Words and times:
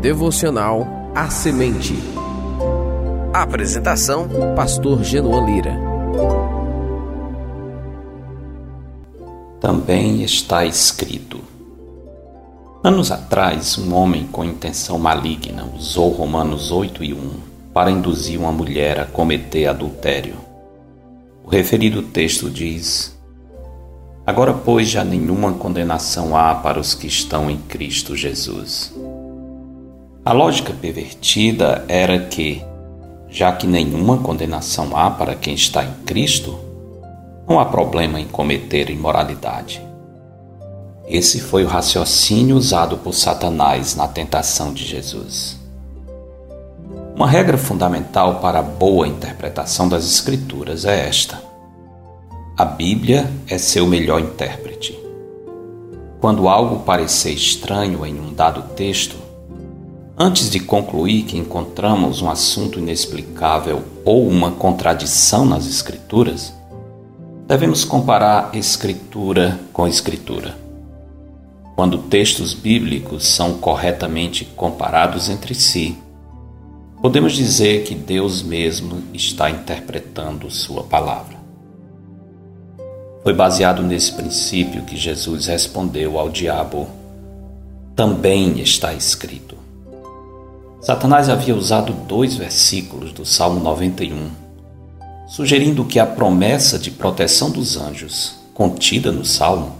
Devocional 0.00 0.86
A 1.14 1.30
Semente. 1.30 1.94
Apresentação: 3.32 4.28
Pastor 4.56 5.04
Genoan 5.04 5.46
Lira. 5.46 5.78
Também 9.60 10.22
está 10.22 10.66
escrito. 10.66 11.40
Anos 12.82 13.12
atrás, 13.12 13.78
um 13.78 13.94
homem 13.94 14.26
com 14.26 14.44
intenção 14.44 14.98
maligna 14.98 15.64
usou 15.76 16.10
Romanos 16.10 16.72
8 16.72 17.04
e 17.04 17.14
1 17.14 17.30
para 17.72 17.90
induzir 17.90 18.40
uma 18.40 18.50
mulher 18.50 18.98
a 18.98 19.04
cometer 19.04 19.66
adultério. 19.66 20.34
O 21.44 21.48
referido 21.48 22.02
texto 22.02 22.50
diz: 22.50 23.16
Agora, 24.24 24.52
pois, 24.52 24.88
já 24.88 25.02
nenhuma 25.02 25.52
condenação 25.52 26.36
há 26.36 26.54
para 26.54 26.78
os 26.78 26.94
que 26.94 27.08
estão 27.08 27.50
em 27.50 27.56
Cristo 27.56 28.16
Jesus. 28.16 28.94
A 30.24 30.32
lógica 30.32 30.72
pervertida 30.72 31.84
era 31.88 32.16
que, 32.20 32.64
já 33.28 33.52
que 33.52 33.66
nenhuma 33.66 34.18
condenação 34.18 34.96
há 34.96 35.10
para 35.10 35.34
quem 35.34 35.54
está 35.54 35.84
em 35.84 35.92
Cristo, 36.06 36.56
não 37.48 37.58
há 37.58 37.64
problema 37.64 38.20
em 38.20 38.28
cometer 38.28 38.90
imoralidade. 38.90 39.82
Esse 41.04 41.40
foi 41.40 41.64
o 41.64 41.68
raciocínio 41.68 42.56
usado 42.56 42.98
por 42.98 43.14
Satanás 43.14 43.96
na 43.96 44.06
tentação 44.06 44.72
de 44.72 44.84
Jesus. 44.84 45.58
Uma 47.16 47.28
regra 47.28 47.58
fundamental 47.58 48.36
para 48.36 48.60
a 48.60 48.62
boa 48.62 49.08
interpretação 49.08 49.88
das 49.88 50.04
Escrituras 50.04 50.84
é 50.84 51.08
esta: 51.08 51.42
a 52.54 52.66
Bíblia 52.66 53.32
é 53.48 53.56
seu 53.56 53.86
melhor 53.86 54.20
intérprete. 54.20 54.98
Quando 56.20 56.48
algo 56.48 56.80
parecer 56.80 57.32
estranho 57.32 58.04
em 58.04 58.20
um 58.20 58.32
dado 58.32 58.74
texto, 58.74 59.16
antes 60.18 60.50
de 60.50 60.60
concluir 60.60 61.22
que 61.22 61.38
encontramos 61.38 62.20
um 62.20 62.28
assunto 62.28 62.78
inexplicável 62.78 63.82
ou 64.04 64.28
uma 64.28 64.50
contradição 64.50 65.46
nas 65.46 65.66
Escrituras, 65.66 66.52
devemos 67.48 67.86
comparar 67.86 68.54
Escritura 68.54 69.58
com 69.72 69.88
Escritura. 69.88 70.54
Quando 71.74 72.02
textos 72.02 72.52
bíblicos 72.52 73.26
são 73.26 73.54
corretamente 73.54 74.44
comparados 74.44 75.30
entre 75.30 75.54
si, 75.54 75.96
podemos 77.00 77.32
dizer 77.32 77.84
que 77.84 77.94
Deus 77.94 78.42
mesmo 78.42 79.02
está 79.14 79.48
interpretando 79.48 80.50
Sua 80.50 80.82
palavra. 80.82 81.31
Foi 83.22 83.32
baseado 83.32 83.84
nesse 83.84 84.12
princípio 84.12 84.82
que 84.82 84.96
Jesus 84.96 85.46
respondeu 85.46 86.18
ao 86.18 86.28
diabo: 86.28 86.88
Também 87.94 88.58
está 88.60 88.92
escrito. 88.92 89.56
Satanás 90.80 91.28
havia 91.28 91.54
usado 91.54 91.92
dois 91.92 92.34
versículos 92.34 93.12
do 93.12 93.24
Salmo 93.24 93.60
91, 93.60 94.28
sugerindo 95.28 95.84
que 95.84 96.00
a 96.00 96.06
promessa 96.06 96.76
de 96.76 96.90
proteção 96.90 97.52
dos 97.52 97.76
anjos, 97.76 98.34
contida 98.52 99.12
no 99.12 99.24
Salmo, 99.24 99.76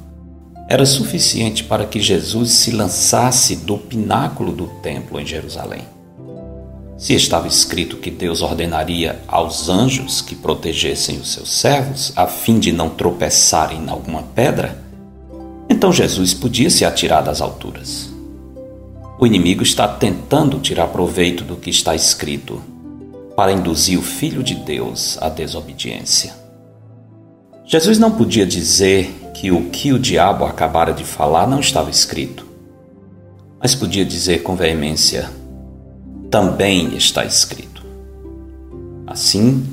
era 0.69 0.87
suficiente 0.87 1.65
para 1.65 1.85
que 1.85 2.01
Jesus 2.01 2.53
se 2.53 2.71
lançasse 2.71 3.57
do 3.57 3.77
pináculo 3.77 4.53
do 4.53 4.69
templo 4.81 5.19
em 5.19 5.27
Jerusalém. 5.27 5.83
Se 7.03 7.15
estava 7.15 7.49
escrito 7.49 7.97
que 7.97 8.13
Deus 8.13 8.43
ordenaria 8.43 9.21
aos 9.27 9.69
anjos 9.69 10.21
que 10.21 10.37
protegessem 10.37 11.19
os 11.19 11.33
seus 11.33 11.53
servos, 11.53 12.13
a 12.15 12.29
fim 12.29 12.61
de 12.61 12.71
não 12.71 12.91
tropeçarem 12.91 13.83
em 13.83 13.89
alguma 13.89 14.23
pedra, 14.23 14.81
então 15.69 15.93
Jesus 15.93 16.33
podia 16.33 16.71
se 16.71 16.85
atirar 16.85 17.21
das 17.21 17.41
alturas. 17.41 18.09
O 19.19 19.27
inimigo 19.27 19.65
está 19.65 19.89
tentando 19.89 20.61
tirar 20.61 20.87
proveito 20.87 21.43
do 21.43 21.57
que 21.57 21.71
está 21.71 21.93
escrito 21.93 22.63
para 23.35 23.51
induzir 23.51 23.99
o 23.99 24.03
Filho 24.03 24.41
de 24.41 24.55
Deus 24.55 25.19
à 25.21 25.29
desobediência. 25.29 26.33
Jesus 27.65 27.99
não 27.99 28.13
podia 28.13 28.47
dizer 28.47 29.13
que 29.35 29.51
o 29.51 29.71
que 29.71 29.93
o 29.93 29.99
diabo 29.99 30.45
acabara 30.45 30.93
de 30.93 31.03
falar 31.03 31.49
não 31.49 31.59
estava 31.59 31.91
escrito, 31.91 32.47
mas 33.61 33.75
podia 33.75 34.05
dizer 34.05 34.45
com 34.45 34.55
veemência: 34.55 35.42
também 36.33 36.97
está 36.97 37.27
escrito. 37.27 37.85
Assim, 39.07 39.67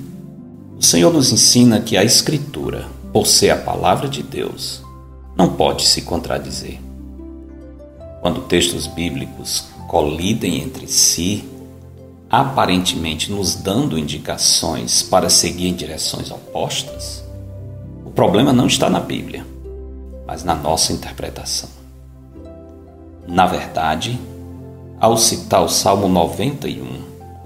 o 0.77 0.83
Senhor 0.83 1.13
nos 1.13 1.31
ensina 1.31 1.79
que 1.79 1.95
a 1.95 2.03
Escritura, 2.03 2.85
por 3.13 3.25
ser 3.25 3.51
a 3.51 3.55
palavra 3.55 4.09
de 4.09 4.21
Deus, 4.21 4.83
não 5.37 5.53
pode 5.53 5.83
se 5.83 6.01
contradizer. 6.01 6.77
Quando 8.19 8.41
textos 8.41 8.87
bíblicos 8.87 9.67
colidem 9.87 10.61
entre 10.61 10.85
si, 10.89 11.47
aparentemente 12.29 13.31
nos 13.31 13.55
dando 13.55 13.97
indicações 13.97 15.01
para 15.01 15.29
seguir 15.29 15.69
em 15.69 15.73
direções 15.73 16.29
opostas, 16.29 17.23
o 18.05 18.09
problema 18.09 18.51
não 18.51 18.67
está 18.67 18.89
na 18.89 18.99
Bíblia, 18.99 19.47
mas 20.27 20.43
na 20.43 20.55
nossa 20.55 20.91
interpretação. 20.91 21.69
Na 23.25 23.47
verdade, 23.47 24.19
ao 24.99 25.17
citar 25.17 25.63
o 25.63 25.69
Salmo 25.69 26.09
91, 26.09 26.85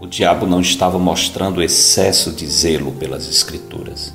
o 0.02 0.08
diabo 0.08 0.48
não 0.48 0.60
estava 0.60 0.98
mostrando 0.98 1.62
excesso 1.62 2.32
de 2.32 2.48
zelo 2.48 2.92
pelas 2.94 3.28
Escrituras. 3.28 4.14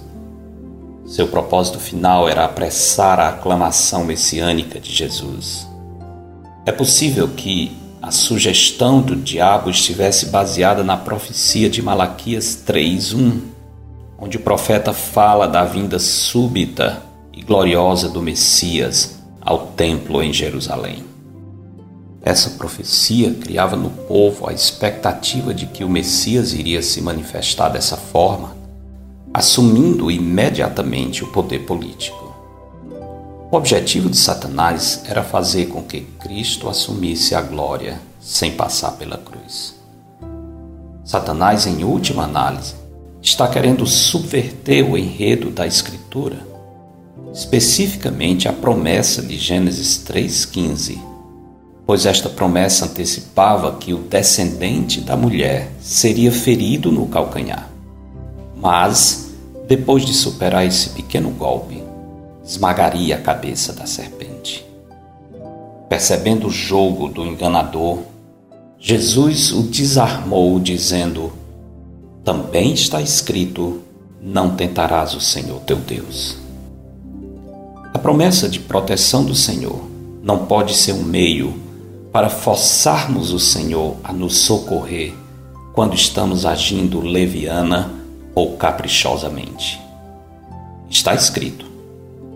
Seu 1.07 1.29
propósito 1.29 1.79
final 1.79 2.29
era 2.29 2.45
apressar 2.45 3.21
a 3.21 3.29
aclamação 3.29 4.05
messiânica 4.05 4.81
de 4.81 4.93
Jesus. 4.93 5.67
É 6.67 6.73
possível 6.73 7.29
que 7.29 7.73
a 8.03 8.11
sugestão 8.11 9.01
do 9.01 9.17
diabo 9.17 9.71
estivesse 9.71 10.27
baseada 10.27 10.83
na 10.83 10.97
profecia 10.97 11.71
de 11.71 11.81
Malaquias 11.81 12.63
3:1 12.67 13.41
onde 14.19 14.37
o 14.37 14.41
profeta 14.41 14.93
fala 14.93 15.47
da 15.47 15.65
vinda 15.65 15.99
súbita 15.99 17.03
e 17.33 17.41
gloriosa 17.41 18.09
do 18.09 18.21
Messias 18.21 19.17
ao 19.41 19.69
templo 19.69 20.21
em 20.21 20.33
Jerusalém. 20.33 21.05
Essa 22.23 22.51
profecia 22.51 23.33
criava 23.35 23.77
no 23.77 23.91
povo 23.91 24.49
a 24.49 24.53
expectativa 24.53 25.55
de 25.55 25.67
que 25.67 25.85
o 25.85 25.89
Messias 25.89 26.53
iria 26.53 26.83
se 26.83 27.01
manifestar 27.01 27.69
dessa 27.69 27.97
forma, 27.97 28.57
assumindo 29.33 30.11
imediatamente 30.11 31.23
o 31.23 31.29
poder 31.29 31.61
político. 31.61 32.29
O 33.51 33.57
objetivo 33.57 34.11
de 34.11 34.17
Satanás 34.17 35.03
era 35.07 35.23
fazer 35.23 35.67
com 35.67 35.83
que 35.83 36.03
Cristo 36.21 36.69
assumisse 36.69 37.35
a 37.35 37.41
glória 37.41 38.01
sem 38.21 38.53
passar 38.53 38.93
pela 38.93 39.17
cruz. 39.17 39.75
Satanás, 41.03 41.67
em 41.67 41.83
última 41.85 42.25
análise, 42.25 42.75
está 43.23 43.49
querendo 43.49 43.87
subverter 43.87 44.85
o 44.85 44.99
enredo 44.99 45.51
da 45.51 45.67
Escritura, 45.67 46.47
especificamente 47.33 48.47
a 48.49 48.53
promessa 48.53 49.23
de 49.23 49.39
Gênesis 49.39 50.05
3,15, 50.07 51.08
pois 51.89 52.05
esta 52.05 52.29
promessa 52.29 52.85
antecipava 52.85 53.77
que 53.77 53.95
o 53.95 54.01
descendente 54.01 55.01
da 55.01 55.17
mulher 55.17 55.73
seria 55.81 56.31
ferido 56.31 56.93
no 56.93 57.07
calcanhar. 57.07 57.67
Mas, 58.55 59.35
depois 59.67 60.05
de 60.05 60.13
superar 60.13 60.67
esse 60.67 60.91
pequeno 60.91 61.31
golpe, 61.31 61.83
esmagaria 62.45 63.17
a 63.17 63.21
cabeça 63.23 63.73
da 63.73 63.87
serpente. 63.87 64.67
Percebendo 65.89 66.49
o 66.49 66.51
jogo 66.51 67.09
do 67.09 67.25
enganador, 67.25 68.01
Jesus 68.79 69.51
o 69.51 69.63
desarmou, 69.63 70.61
dizendo: 70.61 71.33
também 72.23 72.75
está 72.75 73.01
escrito: 73.01 73.81
Não 74.21 74.55
tentarás 74.55 75.15
o 75.15 75.23
Senhor 75.23 75.59
teu 75.61 75.77
Deus. 75.77 76.37
A 77.95 77.99
promessa 77.99 78.47
de 78.47 78.61
proteção 78.61 79.25
do 79.25 79.35
Senhor 79.35 79.89
não 80.23 80.45
pode 80.45 80.75
ser 80.75 80.93
um 80.93 81.03
meio 81.03 81.68
para 82.19 82.29
forçarmos 82.29 83.31
o 83.31 83.39
Senhor 83.39 83.95
a 84.03 84.13
nos 84.13 84.39
socorrer 84.39 85.15
quando 85.73 85.95
estamos 85.95 86.45
agindo 86.45 87.01
leviana 87.01 87.95
ou 88.35 88.57
caprichosamente. 88.57 89.81
Está 90.91 91.15
escrito: 91.15 91.65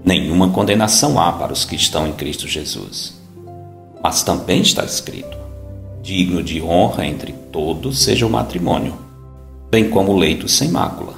nenhuma 0.04 0.50
condenação 0.50 1.20
há 1.20 1.32
para 1.32 1.52
os 1.52 1.64
que 1.64 1.74
estão 1.74 2.06
em 2.06 2.12
Cristo 2.12 2.46
Jesus. 2.46 3.14
Mas 4.00 4.22
também 4.22 4.62
está 4.62 4.84
escrito: 4.84 5.36
digno 6.00 6.44
de 6.44 6.62
honra 6.62 7.04
entre 7.04 7.32
todos 7.50 8.04
seja 8.04 8.24
o 8.24 8.30
matrimônio 8.30 8.96
bem 9.68 9.90
como 9.90 10.12
o 10.12 10.16
leito 10.16 10.46
sem 10.46 10.68
mácula, 10.68 11.14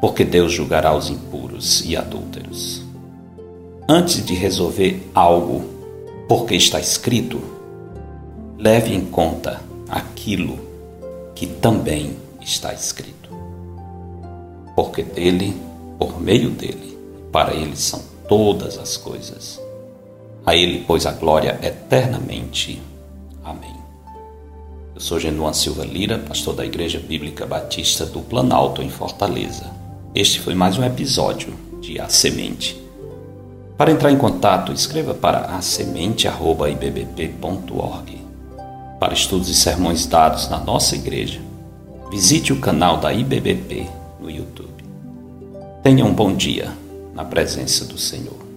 porque 0.00 0.24
Deus 0.24 0.50
julgará 0.50 0.96
os 0.96 1.10
impuros 1.10 1.84
e 1.84 1.94
adúlteros. 1.94 2.80
Antes 3.86 4.24
de 4.24 4.32
resolver 4.32 5.10
algo, 5.14 5.62
porque 6.26 6.54
está 6.54 6.80
escrito, 6.80 7.57
leve 8.58 8.92
em 8.92 9.04
conta 9.04 9.62
aquilo 9.88 10.58
que 11.32 11.46
também 11.46 12.16
está 12.40 12.74
escrito. 12.74 13.30
Porque 14.74 15.04
dele, 15.04 15.56
por 15.96 16.20
meio 16.20 16.50
dele, 16.50 16.98
para 17.30 17.54
ele 17.54 17.76
são 17.76 18.02
todas 18.28 18.76
as 18.76 18.96
coisas. 18.96 19.62
A 20.44 20.56
Ele, 20.56 20.84
pois, 20.86 21.06
a 21.06 21.12
glória 21.12 21.58
eternamente. 21.62 22.82
Amém. 23.44 23.76
Eu 24.94 25.00
sou 25.00 25.20
Genuan 25.20 25.52
Silva 25.52 25.84
Lira, 25.84 26.18
pastor 26.18 26.54
da 26.54 26.66
Igreja 26.66 26.98
Bíblica 26.98 27.46
Batista 27.46 28.04
do 28.06 28.20
Planalto, 28.20 28.82
em 28.82 28.90
Fortaleza. 28.90 29.70
Este 30.14 30.40
foi 30.40 30.54
mais 30.54 30.78
um 30.78 30.84
episódio 30.84 31.52
de 31.80 32.00
A 32.00 32.08
Semente. 32.08 32.80
Para 33.76 33.92
entrar 33.92 34.10
em 34.10 34.18
contato, 34.18 34.72
escreva 34.72 35.14
para 35.14 35.56
asemente.ibbp.org. 35.56 38.17
Para 38.98 39.14
estudos 39.14 39.48
e 39.48 39.54
sermões 39.54 40.06
dados 40.06 40.48
na 40.48 40.58
nossa 40.58 40.96
igreja, 40.96 41.40
visite 42.10 42.52
o 42.52 42.60
canal 42.60 42.96
da 42.96 43.12
IBBP 43.12 43.86
no 44.20 44.28
YouTube. 44.28 44.84
Tenha 45.84 46.04
um 46.04 46.12
bom 46.12 46.34
dia 46.34 46.72
na 47.14 47.24
presença 47.24 47.84
do 47.84 47.96
Senhor. 47.96 48.47